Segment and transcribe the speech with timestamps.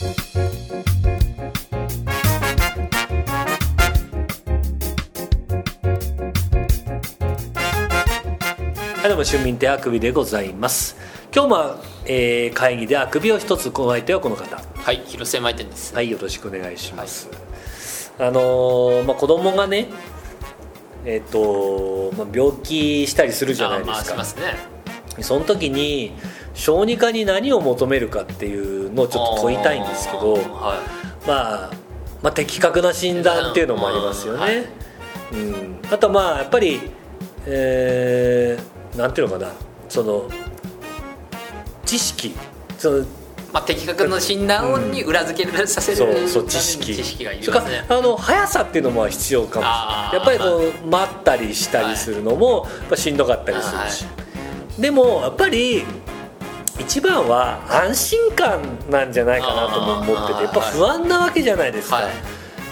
[0.00, 0.04] は
[9.04, 10.96] いどうも春民亭あくびでございます。
[11.34, 11.74] 今日も、
[12.06, 14.62] えー会議であくびを一つ加えてはこの方。
[14.76, 15.92] はい広瀬舞店です。
[15.96, 17.28] はいよろしくお願いします、
[18.20, 19.88] あのーまあ、子供がね
[21.04, 23.94] えっ、と、まあ、病気したりするじゃないですか。
[23.94, 24.78] まあしますね。
[25.22, 26.12] その時に
[26.58, 30.82] 小児科に何を求めるかっていうのをちょっと問いたいんですけどは
[31.26, 31.70] まあ、
[32.20, 34.66] まあ的確な診断っていうのもありますよね、はい。
[35.32, 36.80] うん、あとまあやっぱり
[37.46, 39.52] えー、なんていうのかな。
[39.88, 40.28] その
[41.86, 42.34] 知識。
[42.76, 43.06] そのい
[43.50, 46.96] まあ、的確な診断に裏付けさせるそうそうために知識。
[46.96, 49.52] 知識がいりそれかますねらあの速さっていうのも必要かも。
[49.52, 50.16] しれないあー。
[50.16, 50.44] やっぱりこ
[50.84, 54.06] う待ったりしたりするのもやっぱしんどかったりするし、
[54.78, 55.84] でもやっぱり
[56.78, 62.12] 一番は安心感なんじゃないかなとも思っててやっぱ不安なわけじゃないですか、はい。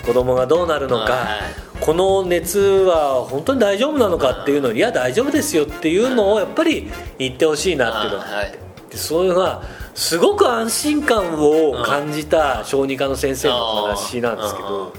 [0.05, 1.81] 子供がどうなるのか、はい。
[1.81, 4.79] この熱は本当に大丈夫なのかっていうのをい。
[4.79, 8.19] や大丈夫ですよっていうのをやっぱり言ってほしいなっていうの。
[8.19, 8.59] がはい。
[8.91, 9.63] でそういうのは
[9.95, 14.93] すごく安心感を感じた小児科の先生の話なんですけど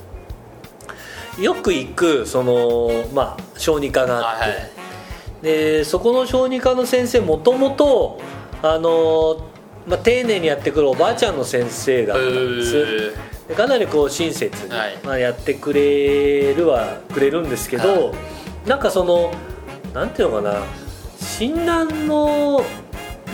[1.40, 8.20] よく行くその、まあ、小児科があって、でそこの小児科の先生もともと
[8.62, 9.46] あの、
[9.88, 13.14] まあ、丁寧にやってくるおばあちゃんの先生だったんです。
[13.48, 14.98] でかなりこう親切に、はい。
[15.04, 18.14] まあ、やってくれるはくれるんですけど、は
[18.66, 19.32] なんかその
[19.94, 20.64] なんていうのかな。
[21.20, 22.64] 診断の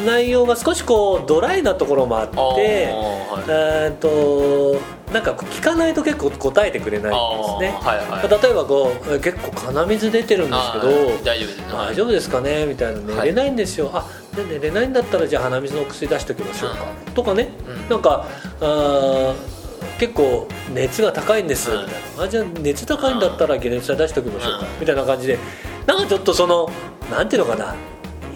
[0.05, 2.35] 内容が少しこうドライなところもあって
[2.91, 3.99] はい。
[3.99, 4.81] と
[5.13, 7.77] なんか聞かないと結構答えてくれないんですね。
[7.79, 8.41] はいはい。
[8.43, 11.61] 例えばこう結構鼻水出てるんですけど、あー大丈夫です。
[11.71, 12.65] 大丈夫ですかね？
[12.65, 17.89] みたいな寝れないんですよ、あで寝れないんだったらじゃあ鼻水のお薬出しておきましょうか、とかね、うん。
[17.89, 18.25] なんか
[18.61, 19.35] あー
[19.99, 21.85] 結構熱が高いんです、うん。
[21.85, 24.65] みたいなあじゃあ熱高いんだったら解熱剤出しておきましょうか、うん。
[24.79, 25.37] みたいな感じで。
[25.85, 26.67] なんかちょっとその
[27.11, 27.75] なんていうのかな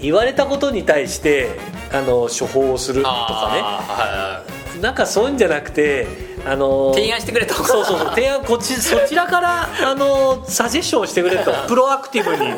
[0.01, 1.49] 言われたことに対して
[1.91, 4.43] あの処方をするとか
[4.75, 4.81] ね。
[4.81, 6.05] なんかそういうんじゃなくて
[6.45, 8.09] あの提案してくれた方がそうそうそう。
[8.09, 12.51] 提案こっち そちらからあのサジェッションをしてくれるとプロアクティブに。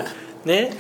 [0.46, 0.72] ね。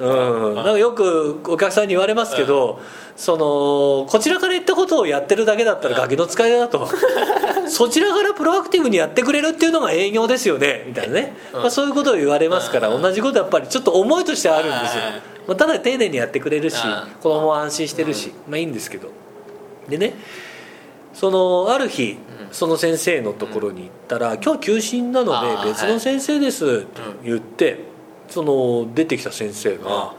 [0.00, 0.54] うん。
[0.54, 2.80] なんかよくお客さんに言われますけど、
[3.16, 6.88] そのこちらから言ったことをやってるだけだったらガキの使いだと。
[7.68, 10.84] そちらからプロアクティブにやってくれるっていうのが営業ですよね。
[10.86, 11.60] みたいなね、うん。
[11.62, 13.02] まあ、そういうことを言われますから、うん。
[13.02, 15.02] 同じことやっぱりちょっと思いとしてあるんですよ。
[15.02, 19.10] はい、まあ、ただ丁寧にやってくれるしうん子供も安心してるし、まあいいんですけど。
[19.88, 20.14] でね
[21.14, 22.54] そのある日、うん。
[22.54, 27.78] その先生のところに行ったら「今日休診なので別の先生です」って言って、
[28.28, 30.12] その出てきた先生が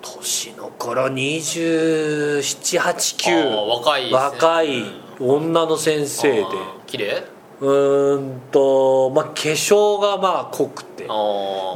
[0.00, 4.84] 年の頃あー2789若い若い
[5.20, 6.46] 女の先生で。
[6.86, 7.24] 綺麗？
[7.60, 11.06] うーんと、まあ、化粧がまあ濃くて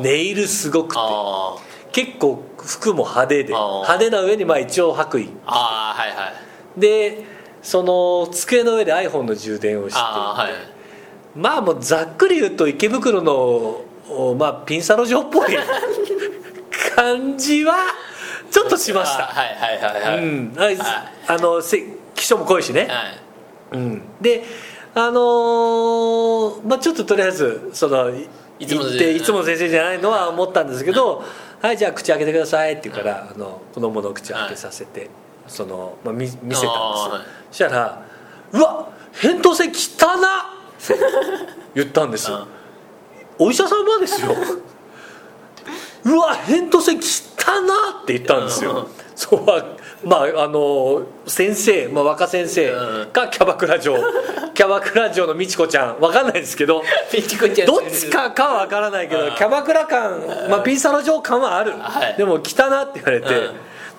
[0.00, 1.00] ネイルすごくて
[1.92, 5.32] 結構服も派手で派手な上にまあ一応白衣。
[5.46, 6.32] あーはいは
[6.76, 6.80] い。
[6.80, 7.24] で
[7.62, 10.48] その机の上で iPhone の充電をしては
[11.34, 11.38] い。
[11.38, 15.48] まあもうざっくり言うと池袋の、おまあ、ピンサロ城っぽい
[16.94, 17.74] 感じは
[18.50, 20.78] ちょっとしました、はいはいはいはい、うん、あはい。
[21.28, 21.82] あのせ
[22.14, 23.78] 基礎も濃いしね、はい。
[23.78, 24.44] うん、で
[24.94, 28.10] あのーまあちょっととりあえずその
[28.58, 31.22] いいつもっていつもの先生じゃないのは思ったんですけど
[31.60, 31.76] 「はい。
[31.76, 35.10] じゃあ口開けてください」って言うから、あの子供の口開けさせて、
[35.46, 37.26] その、まあ、見見せたんですよ、はい。
[37.50, 38.02] そしたら
[38.52, 40.52] 「うわ扁桃腺汚な!」
[40.84, 40.98] って
[41.74, 42.46] 言ったんですよ。
[43.38, 44.34] お医者様ですよ。
[46.04, 48.00] うわ扁桃腺汚な！
[48.02, 52.70] って言ったんですよそうはまああの先生、まあ、若先生
[53.12, 53.96] がキャバクラ嬢。
[54.54, 56.00] キャバクラ嬢の美智子ちゃん。
[56.00, 56.82] わかんないですけど
[57.66, 62.14] どっちかかは分からないけどキャバクラ感、まあ、ピンサロ嬢感はある、はい。
[62.16, 63.50] でも汚なって言われて、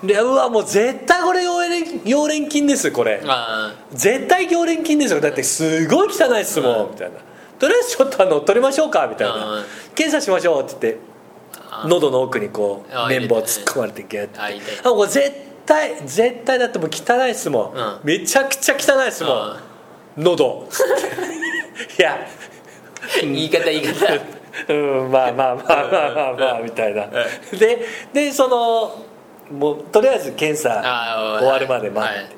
[0.02, 3.20] でうわもう絶対これ溶連菌ですこれ。
[3.26, 5.20] あ絶対溶連菌ですよ。
[5.20, 7.14] だってすごい汚いっすもん、みたいな。
[7.58, 9.64] とりあえずちょっとあの取りましょうかみたいな、うん。
[9.96, 11.00] 検査しましょうって言って
[11.86, 14.88] 喉の奥にこうあ綿棒突っ込まれてギュッて。
[14.88, 15.32] もう絶
[15.66, 18.00] 対絶対だってもう汚いっすもん、うん。
[18.02, 19.56] めちゃくちゃ汚いっすもん、
[20.16, 20.68] 喉。
[21.98, 22.26] いや。
[23.22, 24.38] 言い方言い方。
[24.68, 27.06] うんまあまあまあまあまあまあみたいな。
[27.52, 29.04] ででその
[29.50, 30.82] もうとりあえず検査
[31.40, 32.36] 終わるまで待って、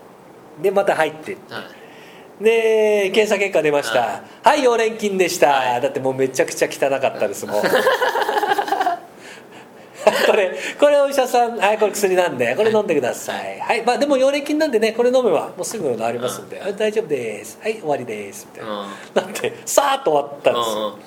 [0.62, 4.00] でまた入ってはいで検査結果出ました。
[4.00, 5.80] ははい溶連菌でした、はい。
[5.80, 7.62] だってもうめちゃくちゃ汚かったですもん
[10.26, 13.60] これこれお医者さんはいこれ薬なんでこれ飲んでください。
[13.60, 17.58] はい、まあでも溶連菌なんでねこれ飲めばもうすぐ治りますんで、あ大丈夫です。
[17.62, 18.48] はい終わりです。
[18.52, 20.98] みたいな、なってさーっと終わったんですよ、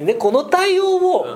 [0.00, 1.26] でね、この対応も、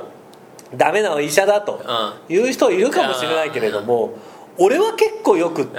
[0.74, 1.80] ダメな医者だと
[2.28, 4.14] いう人いるかもしれないけれども、
[4.58, 5.78] 俺は結構よくって、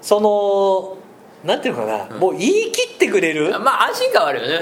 [0.00, 0.96] その
[1.44, 4.54] なんていうのかな、もう言い切ってくれる、まあ安心感はあるよね。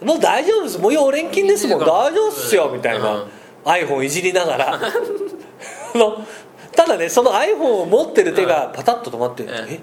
[0.00, 0.78] うん、もう大丈夫です。
[0.78, 1.80] もう溶連菌ですもん。
[1.80, 3.24] 大丈夫っすよみたいな、
[3.66, 4.80] iPhone いじりながら
[6.74, 9.80] ただねその iPhone を持ってる手がパタッと止まって「え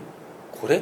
[0.52, 0.82] これ?」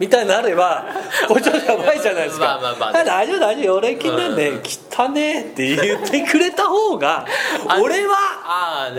[0.00, 0.86] みたいになれば
[1.28, 2.46] これちょっとやばいじゃないですか。
[2.46, 3.04] まあまあまあ。
[3.04, 3.78] 大丈夫大丈夫。
[3.78, 4.52] 溶連菌なんで
[4.98, 7.26] 汚ねって言ってくれた方が
[7.80, 8.16] 俺は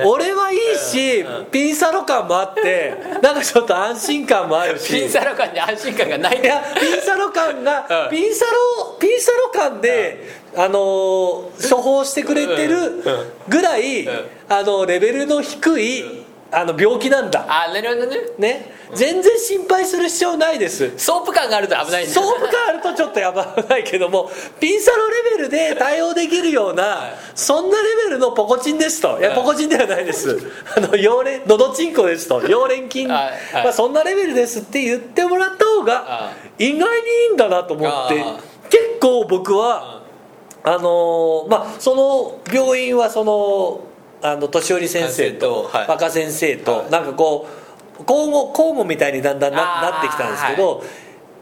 [0.05, 4.93] 俺はいいしピンサロ感もあってなんかちょっと安心感もあるし。
[4.93, 6.39] ピンサロ感で安心感がない。
[6.39, 8.09] いやピンサロ感が、うん。
[8.11, 10.23] ピンサロピンサロ感で、
[10.55, 13.03] あのー処方してくれてる
[13.49, 14.09] ぐらい、ん。
[14.49, 17.45] あのレベルの低いあの病気なんだ。
[17.47, 18.17] あなるほどね。
[18.37, 20.97] ね全然心配する必要ないです。
[20.97, 24.29] ソープ感があると危ないソープ感あるとちょっとやばないけども
[24.59, 29.19] ピンサロレベルで対応できるようなそんなレベルのポコチンですと。
[29.19, 29.21] い。
[29.21, 30.37] やはいポコチンではないです。
[30.75, 32.41] あの溶連のどちんこですと。
[32.41, 33.63] 溶連菌、はいはい。
[33.65, 38.39] まあ、そんなレベルですって言ってもらった方があ意外にいいんだなと思ってあ
[38.69, 40.01] 結構僕は
[40.63, 43.81] あのーまあその病院はその
[44.21, 46.91] あの年寄り先生と若先生とはい。
[46.91, 47.60] なんかこう
[47.99, 50.83] 交互交互みたいにだんだんななってきたんですけど、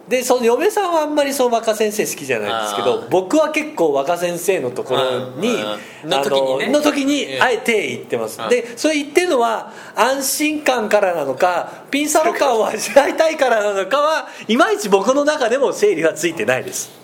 [0.10, 5.50] でその嫁さんはあんまりその若先生好きじゃないんですけど僕は結構若先生のところに
[6.04, 6.10] うん
[6.72, 8.50] の時にあえて言ってます、うん。
[8.50, 16.99] でそれ言ってるのは安心感からなのかピンサロ感を味わいたいからなのかはいまいち僕の中でも整理はついてないです